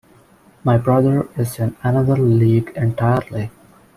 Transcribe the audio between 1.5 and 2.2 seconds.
in another